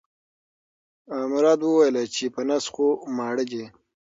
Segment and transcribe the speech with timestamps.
[1.31, 3.63] مراد وویل چې په نس خو ماړه دي.